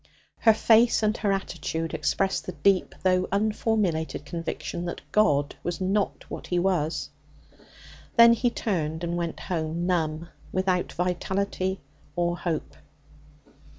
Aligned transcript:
Her 0.39 0.53
face 0.55 1.03
and 1.03 1.15
her 1.17 1.31
attitude 1.31 1.93
expressed 1.93 2.47
the 2.47 2.53
deep 2.53 2.95
though 3.03 3.27
unformulated 3.31 4.25
conviction 4.25 4.85
that 4.85 5.01
God 5.11 5.55
was 5.61 5.79
'not 5.79 6.25
what 6.27 6.47
He 6.47 6.57
was.' 6.57 7.11
Then 8.15 8.33
he 8.33 8.49
turned 8.49 9.03
and 9.03 9.15
went 9.15 9.41
home, 9.41 9.85
numb, 9.85 10.29
without 10.51 10.93
vitality 10.93 11.81
or 12.15 12.35
hope. 12.35 12.73